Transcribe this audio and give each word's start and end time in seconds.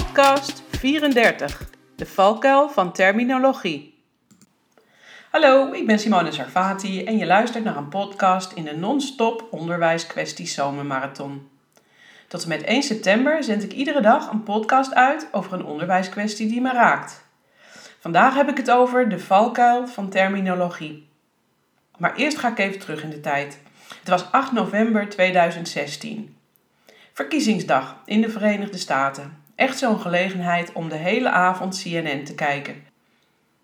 34. 0.00 1.70
De 1.96 2.06
valkuil 2.06 2.68
van 2.68 2.92
terminologie. 2.92 4.02
Hallo, 5.30 5.72
ik 5.72 5.86
ben 5.86 5.98
Simone 5.98 6.32
Sarvati 6.32 7.04
en 7.04 7.18
je 7.18 7.26
luistert 7.26 7.64
naar 7.64 7.76
een 7.76 7.88
podcast 7.88 8.52
in 8.52 8.64
de 8.64 8.76
non-stop 8.76 9.46
onderwijskwesties 9.50 10.54
zomermarathon. 10.54 11.48
Tot 12.28 12.42
en 12.42 12.48
met 12.48 12.62
1 12.62 12.82
september 12.82 13.44
zend 13.44 13.62
ik 13.62 13.72
iedere 13.72 14.00
dag 14.00 14.30
een 14.30 14.42
podcast 14.42 14.94
uit 14.94 15.28
over 15.32 15.52
een 15.52 15.64
onderwijskwestie 15.64 16.48
die 16.48 16.60
me 16.60 16.72
raakt. 16.72 17.24
Vandaag 17.98 18.34
heb 18.34 18.48
ik 18.48 18.56
het 18.56 18.70
over 18.70 19.08
de 19.08 19.18
valkuil 19.18 19.86
van 19.86 20.08
terminologie. 20.08 21.08
Maar 21.98 22.16
eerst 22.16 22.38
ga 22.38 22.48
ik 22.48 22.58
even 22.58 22.80
terug 22.80 23.02
in 23.02 23.10
de 23.10 23.20
tijd. 23.20 23.60
Het 23.98 24.08
was 24.08 24.32
8 24.32 24.52
november 24.52 25.08
2016. 25.08 26.36
Verkiezingsdag 27.12 27.96
in 28.04 28.20
de 28.20 28.28
Verenigde 28.28 28.78
Staten. 28.78 29.41
Echt 29.62 29.78
zo'n 29.78 30.00
gelegenheid 30.00 30.72
om 30.72 30.88
de 30.88 30.96
hele 30.96 31.28
avond 31.28 31.82
CNN 31.82 32.24
te 32.24 32.34
kijken. 32.34 32.84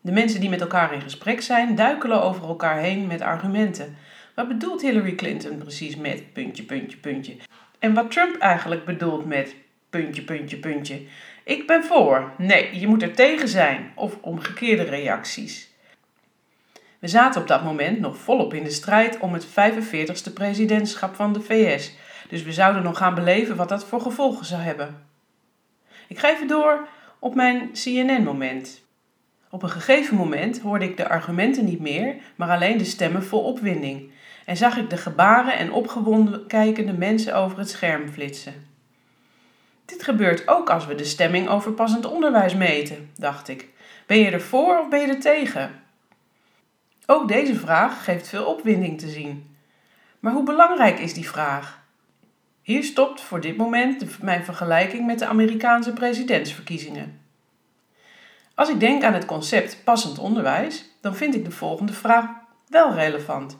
De 0.01 0.13
mensen 0.13 0.41
die 0.41 0.49
met 0.49 0.61
elkaar 0.61 0.93
in 0.93 1.01
gesprek 1.01 1.41
zijn, 1.41 1.75
duikelen 1.75 2.23
over 2.23 2.49
elkaar 2.49 2.79
heen 2.79 3.07
met 3.07 3.21
argumenten. 3.21 3.97
Wat 4.35 4.49
bedoelt 4.49 4.83
Hillary 4.83 5.15
Clinton 5.15 5.59
precies 5.59 5.97
met 5.97 6.33
puntje, 6.33 6.63
puntje, 6.63 6.97
puntje? 6.97 7.37
En 7.79 7.95
wat 7.95 8.11
Trump 8.11 8.37
eigenlijk 8.37 8.85
bedoelt 8.85 9.27
met 9.27 9.55
puntje, 9.91 10.23
puntje, 10.23 10.57
puntje? 10.57 11.03
Ik 11.45 11.67
ben 11.67 11.85
voor. 11.85 12.33
Nee, 12.37 12.79
je 12.79 12.87
moet 12.87 13.03
er 13.03 13.15
tegen 13.15 13.49
zijn. 13.49 13.93
Of 13.95 14.19
omgekeerde 14.21 14.83
reacties. 14.83 15.71
We 16.99 17.09
zaten 17.09 17.41
op 17.41 17.49
dat 17.49 17.65
moment 17.65 18.01
nog 18.01 18.19
volop 18.19 18.55
in 18.55 18.65
de 18.65 18.71
strijd 18.71 19.19
om 19.19 19.33
het 19.33 19.47
45ste 19.47 20.33
presidentschap 20.35 21.15
van 21.15 21.33
de 21.33 21.41
VS. 21.41 21.93
Dus 22.29 22.43
we 22.43 22.53
zouden 22.53 22.83
nog 22.83 22.99
gaan 22.99 23.15
beleven 23.15 23.57
wat 23.57 23.69
dat 23.69 23.85
voor 23.85 24.01
gevolgen 24.01 24.47
zou 24.47 24.63
hebben. 24.63 25.08
Ik 26.09 26.19
ga 26.19 26.31
even 26.31 26.47
door 26.47 26.89
op 27.19 27.35
mijn 27.35 27.73
CNN-moment. 27.73 28.87
Op 29.51 29.63
een 29.63 29.71
gegeven 29.71 30.17
moment 30.17 30.61
hoorde 30.61 30.85
ik 30.85 30.97
de 30.97 31.09
argumenten 31.09 31.65
niet 31.65 31.81
meer, 31.81 32.17
maar 32.37 32.51
alleen 32.51 32.79
de 32.79 32.85
stemmen 32.85 33.25
vol 33.25 33.41
opwinding. 33.41 34.11
En 34.45 34.57
zag 34.57 34.77
ik 34.77 34.91
de 34.91 34.97
gebaren 34.97 35.57
en 35.57 35.73
opgewonden 35.73 36.47
kijkende 36.47 36.93
mensen 36.93 37.35
over 37.35 37.59
het 37.59 37.71
scherm 37.71 38.09
flitsen. 38.09 38.67
Dit 39.85 40.03
gebeurt 40.03 40.49
ook 40.49 40.71
als 40.71 40.87
we 40.87 40.95
de 40.95 41.05
stemming 41.05 41.49
over 41.49 41.73
passend 41.73 42.05
onderwijs 42.05 42.55
meten, 42.55 43.11
dacht 43.17 43.49
ik. 43.49 43.69
Ben 44.07 44.19
je 44.19 44.31
er 44.31 44.41
voor 44.41 44.79
of 44.79 44.89
ben 44.89 45.01
je 45.01 45.07
er 45.07 45.21
tegen? 45.21 45.83
Ook 47.07 47.29
deze 47.29 47.55
vraag 47.55 48.05
geeft 48.05 48.29
veel 48.29 48.45
opwinding 48.45 48.99
te 48.99 49.09
zien. 49.09 49.57
Maar 50.21 50.33
hoe 50.33 50.45
belangrijk 50.45 50.99
is 50.99 51.15
die 51.15 51.29
vraag? 51.29 51.81
Hier 52.69 52.85
stopt 52.85 53.21
voor 53.21 53.41
dit 53.41 53.57
moment 53.57 54.23
mijn 54.23 54.45
vergelijking 54.45 55.07
met 55.07 55.19
de 55.19 55.27
Amerikaanse 55.27 55.93
presidentsverkiezingen. 55.93 57.21
Als 58.55 58.69
ik 58.69 58.81
denk 58.81 59.03
aan 59.03 59.13
het 59.13 59.27
concept 59.27 59.85
passend 59.85 60.19
onderwijs, 60.19 60.85
dan 61.01 61.17
vind 61.17 61.35
ik 61.35 61.45
de 61.45 61.51
volgende 61.51 61.93
vraag 61.93 62.27
wel 62.67 62.95
relevant. 62.95 63.59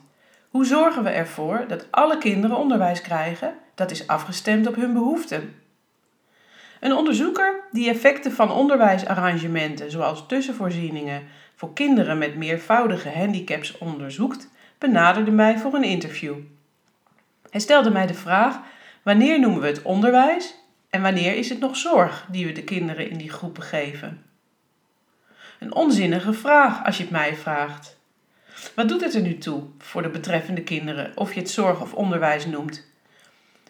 Hoe 0.49 0.65
zorgen 0.65 1.03
we 1.03 1.09
ervoor 1.09 1.65
dat 1.67 1.87
alle 1.91 2.17
kinderen 2.17 2.57
onderwijs 2.57 3.01
krijgen 3.01 3.53
dat 3.75 3.91
is 3.91 4.07
afgestemd 4.07 4.67
op 4.67 4.75
hun 4.75 4.93
behoeften? 4.93 5.55
Een 6.79 6.93
onderzoeker 6.95 7.63
die 7.71 7.89
effecten 7.89 8.31
van 8.31 8.51
onderwijsarrangementen, 8.51 9.91
zoals 9.91 10.25
tussenvoorzieningen, 10.27 11.23
voor 11.55 11.73
kinderen 11.73 12.17
met 12.17 12.35
meervoudige 12.35 13.09
handicaps 13.09 13.77
onderzoekt, 13.77 14.49
benaderde 14.77 15.31
mij 15.31 15.57
voor 15.57 15.73
een 15.73 15.83
interview. 15.83 16.35
Hij 17.49 17.59
stelde 17.59 17.89
mij 17.89 18.07
de 18.07 18.13
vraag: 18.13 18.59
wanneer 19.03 19.39
noemen 19.39 19.61
we 19.61 19.67
het 19.67 19.81
onderwijs 19.81 20.55
en 20.89 21.01
wanneer 21.01 21.35
is 21.35 21.49
het 21.49 21.59
nog 21.59 21.75
zorg 21.75 22.25
die 22.31 22.45
we 22.45 22.51
de 22.51 22.63
kinderen 22.63 23.09
in 23.09 23.17
die 23.17 23.31
groepen 23.31 23.63
geven? 23.63 24.23
Een 25.59 25.73
onzinnige 25.73 26.33
vraag 26.33 26.85
als 26.85 26.97
je 26.97 27.03
het 27.03 27.11
mij 27.11 27.35
vraagt. 27.35 27.97
Wat 28.75 28.89
doet 28.89 29.01
het 29.01 29.13
er 29.13 29.21
nu 29.21 29.37
toe 29.37 29.63
voor 29.77 30.01
de 30.01 30.09
betreffende 30.09 30.61
kinderen 30.61 31.11
of 31.15 31.33
je 31.33 31.39
het 31.39 31.49
zorg 31.49 31.81
of 31.81 31.93
onderwijs 31.93 32.45
noemt? 32.45 32.87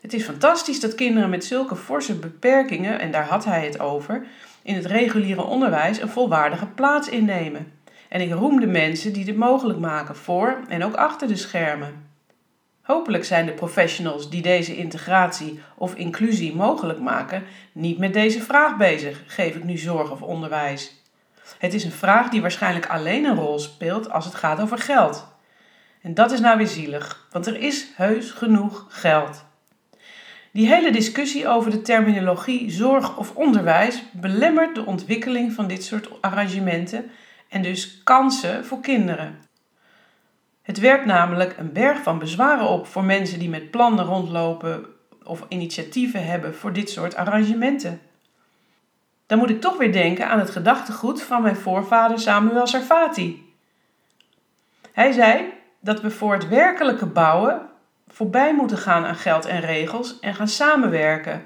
Het 0.01 0.13
is 0.13 0.23
fantastisch 0.23 0.79
dat 0.79 0.95
kinderen 0.95 1.29
met 1.29 1.45
zulke 1.45 1.75
forse 1.75 2.15
beperkingen, 2.15 2.99
en 2.99 3.11
daar 3.11 3.25
had 3.25 3.45
hij 3.45 3.65
het 3.65 3.79
over, 3.79 4.25
in 4.61 4.75
het 4.75 4.85
reguliere 4.85 5.43
onderwijs 5.43 6.01
een 6.01 6.09
volwaardige 6.09 6.65
plaats 6.65 7.09
innemen. 7.09 7.71
En 8.09 8.21
ik 8.21 8.31
roem 8.31 8.59
de 8.59 8.67
mensen 8.67 9.13
die 9.13 9.25
dit 9.25 9.35
mogelijk 9.35 9.79
maken 9.79 10.15
voor 10.15 10.59
en 10.67 10.83
ook 10.83 10.95
achter 10.95 11.27
de 11.27 11.35
schermen. 11.35 12.08
Hopelijk 12.89 13.25
zijn 13.25 13.45
de 13.45 13.51
professionals 13.51 14.29
die 14.29 14.41
deze 14.41 14.75
integratie 14.75 15.59
of 15.75 15.95
inclusie 15.95 16.55
mogelijk 16.55 16.99
maken 16.99 17.43
niet 17.71 17.97
met 17.97 18.13
deze 18.13 18.41
vraag 18.41 18.77
bezig: 18.77 19.23
geef 19.27 19.55
ik 19.55 19.63
nu 19.63 19.77
zorg 19.77 20.11
of 20.11 20.21
onderwijs? 20.21 21.03
Het 21.57 21.73
is 21.73 21.83
een 21.83 21.91
vraag 21.91 22.29
die 22.29 22.41
waarschijnlijk 22.41 22.87
alleen 22.87 23.25
een 23.25 23.35
rol 23.35 23.59
speelt 23.59 24.11
als 24.11 24.25
het 24.25 24.35
gaat 24.35 24.61
over 24.61 24.77
geld. 24.77 25.27
En 26.01 26.13
dat 26.13 26.31
is 26.31 26.39
nou 26.39 26.57
weer 26.57 26.67
zielig, 26.67 27.27
want 27.31 27.47
er 27.47 27.61
is 27.61 27.87
heus 27.95 28.31
genoeg 28.31 28.85
geld. 28.89 29.45
Die 30.51 30.67
hele 30.67 30.91
discussie 30.91 31.47
over 31.47 31.71
de 31.71 31.81
terminologie 31.81 32.71
zorg 32.71 33.17
of 33.17 33.35
onderwijs 33.35 34.03
belemmert 34.11 34.75
de 34.75 34.85
ontwikkeling 34.85 35.53
van 35.53 35.67
dit 35.67 35.83
soort 35.83 36.21
arrangementen 36.21 37.11
en 37.49 37.61
dus 37.61 38.01
kansen 38.03 38.65
voor 38.65 38.79
kinderen. 38.79 39.48
Het 40.69 40.79
werpt 40.79 41.05
namelijk 41.05 41.57
een 41.57 41.73
berg 41.73 42.01
van 42.01 42.19
bezwaren 42.19 42.67
op 42.67 42.87
voor 42.87 43.03
mensen 43.03 43.39
die 43.39 43.49
met 43.49 43.71
plannen 43.71 44.05
rondlopen 44.05 44.85
of 45.23 45.45
initiatieven 45.47 46.25
hebben 46.25 46.55
voor 46.55 46.73
dit 46.73 46.89
soort 46.89 47.15
arrangementen. 47.15 48.01
Dan 49.25 49.37
moet 49.37 49.49
ik 49.49 49.61
toch 49.61 49.77
weer 49.77 49.91
denken 49.91 50.29
aan 50.29 50.39
het 50.39 50.49
gedachtegoed 50.49 51.21
van 51.21 51.41
mijn 51.41 51.55
voorvader 51.55 52.19
Samuel 52.19 52.67
Sarfati. 52.67 53.53
Hij 54.91 55.11
zei 55.11 55.53
dat 55.79 56.01
we 56.01 56.11
voor 56.11 56.33
het 56.33 56.47
werkelijke 56.47 57.05
bouwen 57.05 57.61
voorbij 58.07 58.53
moeten 58.53 58.77
gaan 58.77 59.05
aan 59.05 59.15
geld 59.15 59.45
en 59.45 59.61
regels 59.61 60.19
en 60.19 60.35
gaan 60.35 60.47
samenwerken. 60.47 61.45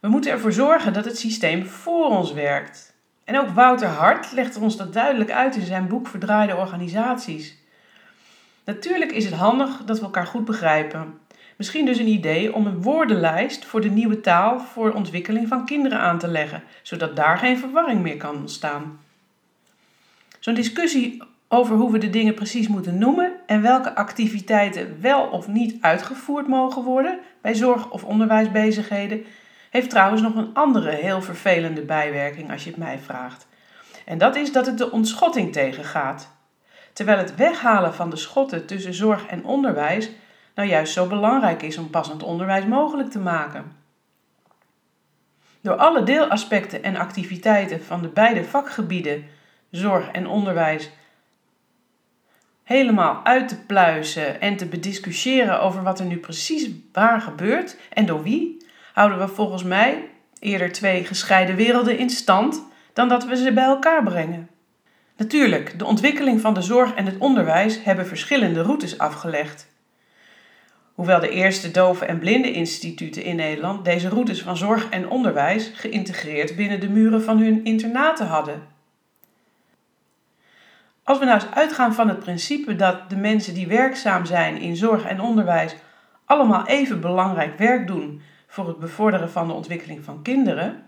We 0.00 0.08
moeten 0.08 0.30
ervoor 0.30 0.52
zorgen 0.52 0.92
dat 0.92 1.04
het 1.04 1.18
systeem 1.18 1.66
voor 1.66 2.06
ons 2.06 2.32
werkt. 2.32 2.96
En 3.24 3.38
ook 3.38 3.48
Wouter 3.48 3.88
Hart 3.88 4.32
legt 4.32 4.56
ons 4.56 4.76
dat 4.76 4.92
duidelijk 4.92 5.30
uit 5.30 5.56
in 5.56 5.66
zijn 5.66 5.88
boek 5.88 6.06
Verdraaide 6.06 6.56
organisaties. 6.56 7.60
Natuurlijk 8.64 9.12
is 9.12 9.24
het 9.24 9.34
handig 9.34 9.84
dat 9.84 9.98
we 9.98 10.04
elkaar 10.04 10.26
goed 10.26 10.44
begrijpen. 10.44 11.18
Misschien 11.56 11.86
dus 11.86 11.98
een 11.98 12.08
idee 12.08 12.54
om 12.54 12.66
een 12.66 12.82
woordenlijst 12.82 13.64
voor 13.64 13.80
de 13.80 13.90
nieuwe 13.90 14.20
taal 14.20 14.60
voor 14.60 14.92
ontwikkeling 14.92 15.48
van 15.48 15.66
kinderen 15.66 15.98
aan 15.98 16.18
te 16.18 16.28
leggen, 16.28 16.62
zodat 16.82 17.16
daar 17.16 17.38
geen 17.38 17.58
verwarring 17.58 18.02
meer 18.02 18.16
kan 18.16 18.36
ontstaan. 18.36 19.00
Zo'n 20.38 20.54
discussie 20.54 21.22
over 21.48 21.76
hoe 21.76 21.92
we 21.92 21.98
de 21.98 22.10
dingen 22.10 22.34
precies 22.34 22.68
moeten 22.68 22.98
noemen 22.98 23.32
en 23.46 23.62
welke 23.62 23.94
activiteiten 23.94 24.96
wel 25.00 25.22
of 25.22 25.48
niet 25.48 25.76
uitgevoerd 25.80 26.48
mogen 26.48 26.82
worden 26.82 27.18
bij 27.40 27.54
zorg- 27.54 27.90
of 27.90 28.04
onderwijsbezigheden, 28.04 29.24
heeft 29.70 29.90
trouwens 29.90 30.22
nog 30.22 30.34
een 30.34 30.54
andere 30.54 30.90
heel 30.90 31.22
vervelende 31.22 31.82
bijwerking 31.82 32.50
als 32.50 32.64
je 32.64 32.70
het 32.70 32.78
mij 32.78 32.98
vraagt. 32.98 33.46
En 34.04 34.18
dat 34.18 34.36
is 34.36 34.52
dat 34.52 34.66
het 34.66 34.78
de 34.78 34.90
ontschotting 34.90 35.52
tegengaat. 35.52 36.30
Terwijl 36.92 37.18
het 37.18 37.34
weghalen 37.34 37.94
van 37.94 38.10
de 38.10 38.16
schotten 38.16 38.66
tussen 38.66 38.94
zorg 38.94 39.26
en 39.26 39.44
onderwijs 39.44 40.10
nou 40.54 40.68
juist 40.68 40.92
zo 40.92 41.06
belangrijk 41.06 41.62
is 41.62 41.78
om 41.78 41.90
passend 41.90 42.22
onderwijs 42.22 42.64
mogelijk 42.64 43.10
te 43.10 43.18
maken. 43.18 43.72
Door 45.60 45.76
alle 45.76 46.02
deelaspecten 46.02 46.82
en 46.82 46.96
activiteiten 46.96 47.84
van 47.84 48.02
de 48.02 48.08
beide 48.08 48.44
vakgebieden, 48.44 49.24
zorg 49.70 50.10
en 50.10 50.26
onderwijs, 50.26 50.90
helemaal 52.62 53.20
uit 53.24 53.48
te 53.48 53.56
pluizen 53.66 54.40
en 54.40 54.56
te 54.56 54.66
bediscussiëren 54.66 55.60
over 55.60 55.82
wat 55.82 56.00
er 56.00 56.06
nu 56.06 56.18
precies 56.18 56.70
waar 56.92 57.20
gebeurt 57.20 57.76
en 57.92 58.06
door 58.06 58.22
wie, 58.22 58.66
houden 58.92 59.18
we 59.18 59.28
volgens 59.28 59.62
mij 59.62 60.08
eerder 60.38 60.72
twee 60.72 61.04
gescheiden 61.04 61.56
werelden 61.56 61.98
in 61.98 62.10
stand 62.10 62.62
dan 62.92 63.08
dat 63.08 63.24
we 63.24 63.36
ze 63.36 63.52
bij 63.52 63.64
elkaar 63.64 64.02
brengen. 64.02 64.48
Natuurlijk, 65.22 65.78
de 65.78 65.84
ontwikkeling 65.84 66.40
van 66.40 66.54
de 66.54 66.62
zorg 66.62 66.94
en 66.94 67.06
het 67.06 67.18
onderwijs 67.18 67.84
hebben 67.84 68.06
verschillende 68.06 68.62
routes 68.62 68.98
afgelegd. 68.98 69.68
Hoewel 70.94 71.20
de 71.20 71.28
eerste 71.28 71.70
dove- 71.70 72.04
en 72.04 72.18
blinde 72.18 72.52
instituten 72.52 73.22
in 73.22 73.36
Nederland 73.36 73.84
deze 73.84 74.08
routes 74.08 74.42
van 74.42 74.56
zorg 74.56 74.88
en 74.88 75.08
onderwijs 75.08 75.70
geïntegreerd 75.74 76.56
binnen 76.56 76.80
de 76.80 76.88
muren 76.88 77.22
van 77.22 77.38
hun 77.38 77.64
internaten 77.64 78.26
hadden. 78.26 78.62
Als 81.02 81.18
we 81.18 81.24
nou 81.24 81.40
eens 81.40 81.50
uitgaan 81.54 81.94
van 81.94 82.08
het 82.08 82.18
principe 82.18 82.76
dat 82.76 83.10
de 83.10 83.16
mensen 83.16 83.54
die 83.54 83.66
werkzaam 83.66 84.24
zijn 84.24 84.56
in 84.60 84.76
zorg 84.76 85.04
en 85.04 85.20
onderwijs 85.20 85.74
allemaal 86.24 86.66
even 86.66 87.00
belangrijk 87.00 87.58
werk 87.58 87.86
doen 87.86 88.22
voor 88.46 88.68
het 88.68 88.78
bevorderen 88.78 89.30
van 89.30 89.46
de 89.46 89.54
ontwikkeling 89.54 90.04
van 90.04 90.22
kinderen, 90.22 90.82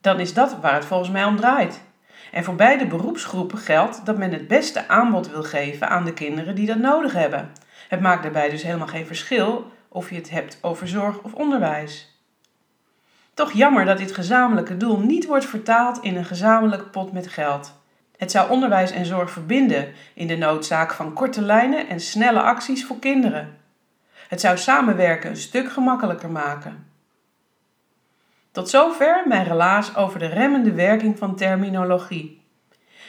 dan 0.00 0.20
is 0.20 0.34
dat 0.34 0.60
waar 0.60 0.74
het 0.74 0.84
volgens 0.84 1.10
mij 1.10 1.24
om 1.24 1.36
draait. 1.36 1.88
En 2.32 2.44
voor 2.44 2.54
beide 2.54 2.86
beroepsgroepen 2.86 3.58
geldt 3.58 4.06
dat 4.06 4.18
men 4.18 4.32
het 4.32 4.48
beste 4.48 4.88
aanbod 4.88 5.30
wil 5.30 5.42
geven 5.42 5.88
aan 5.88 6.04
de 6.04 6.12
kinderen 6.12 6.54
die 6.54 6.66
dat 6.66 6.78
nodig 6.78 7.12
hebben. 7.12 7.52
Het 7.88 8.00
maakt 8.00 8.22
daarbij 8.22 8.50
dus 8.50 8.62
helemaal 8.62 8.86
geen 8.86 9.06
verschil 9.06 9.72
of 9.88 10.10
je 10.10 10.16
het 10.16 10.30
hebt 10.30 10.58
over 10.60 10.88
zorg 10.88 11.22
of 11.22 11.34
onderwijs. 11.34 12.18
Toch 13.34 13.52
jammer 13.52 13.84
dat 13.84 13.98
dit 13.98 14.12
gezamenlijke 14.12 14.76
doel 14.76 14.98
niet 14.98 15.26
wordt 15.26 15.46
vertaald 15.46 15.98
in 16.00 16.16
een 16.16 16.24
gezamenlijk 16.24 16.90
pot 16.90 17.12
met 17.12 17.28
geld. 17.28 17.78
Het 18.16 18.30
zou 18.30 18.50
onderwijs 18.50 18.90
en 18.90 19.06
zorg 19.06 19.30
verbinden 19.30 19.92
in 20.14 20.26
de 20.26 20.36
noodzaak 20.36 20.92
van 20.92 21.12
korte 21.12 21.42
lijnen 21.42 21.88
en 21.88 22.00
snelle 22.00 22.40
acties 22.40 22.86
voor 22.86 22.98
kinderen. 22.98 23.56
Het 24.28 24.40
zou 24.40 24.58
samenwerken 24.58 25.30
een 25.30 25.36
stuk 25.36 25.72
gemakkelijker 25.72 26.30
maken. 26.30 26.89
Tot 28.52 28.68
zover 28.68 29.22
mijn 29.26 29.44
relaas 29.44 29.96
over 29.96 30.18
de 30.18 30.26
remmende 30.26 30.72
werking 30.72 31.18
van 31.18 31.36
terminologie. 31.36 32.42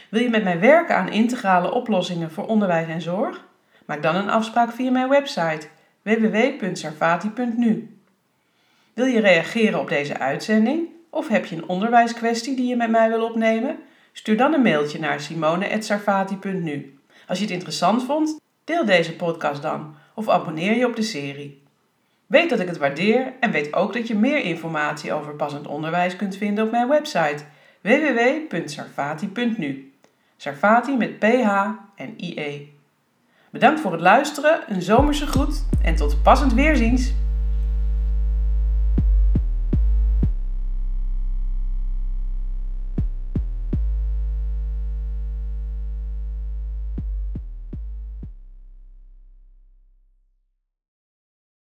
Wil 0.10 0.22
je 0.22 0.30
met 0.30 0.44
mij 0.44 0.60
werken 0.60 0.96
aan 0.96 1.12
integrale 1.12 1.72
oplossingen 1.72 2.32
voor 2.32 2.46
onderwijs 2.46 2.88
en 2.88 3.02
zorg? 3.02 3.46
Maak 3.86 4.04
dan 4.04 4.16
een 4.16 4.30
afspraak 4.30 4.72
via 4.72 4.92
mijn 4.92 5.10
website 5.10 5.68
www.sarfati.nu. 6.02 7.98
Wil 8.94 9.06
je 9.06 9.20
reageren 9.20 9.80
op 9.80 9.90
deze 9.90 10.18
uitzending 10.18 10.88
of 11.10 11.28
heb 11.28 11.46
je 11.46 11.56
een 11.56 11.68
onderwijskwestie 11.68 12.56
die 12.56 12.68
je 12.68 12.76
met 12.76 12.90
mij 12.90 13.10
wil 13.10 13.24
opnemen? 13.24 13.80
Stuur 14.12 14.38
dan 14.38 14.54
een 14.54 14.62
mailtje 14.62 15.00
naar 15.00 15.20
simone.sarfati.nu. 15.20 17.00
Als 17.28 17.38
je 17.38 17.44
het 17.44 17.54
interessant 17.54 18.04
vond, 18.04 18.40
deel 18.64 18.86
deze 18.86 19.16
podcast 19.16 19.62
dan 19.62 19.96
of 20.16 20.30
abonneer 20.30 20.78
je 20.78 20.88
op 20.88 20.96
de 20.96 21.02
serie. 21.02 21.61
Weet 22.32 22.50
dat 22.50 22.60
ik 22.60 22.68
het 22.68 22.78
waardeer 22.78 23.34
en 23.40 23.52
weet 23.52 23.74
ook 23.74 23.94
dat 23.94 24.08
je 24.08 24.16
meer 24.16 24.44
informatie 24.44 25.14
over 25.14 25.34
passend 25.34 25.68
onderwijs 25.68 26.16
kunt 26.16 26.38
vinden 26.38 26.66
op 26.66 26.72
mijn 26.72 26.88
website 26.88 27.44
www.sarfati.nu. 27.82 29.94
Sarfati 30.38 30.98
met 30.98 31.20
PH 31.20 31.68
en 31.96 32.14
IE. 32.18 32.74
Bedankt 33.50 33.80
voor 33.80 33.92
het 33.92 34.02
luisteren, 34.02 34.60
een 34.68 34.82
zomerse 34.82 35.28
groet 35.28 35.66
en 35.84 35.96
tot 35.96 36.24
passend 36.24 36.54
weerziens! 36.54 37.14